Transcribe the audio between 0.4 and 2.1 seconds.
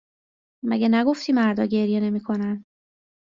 مگه نگفتی مردا گریه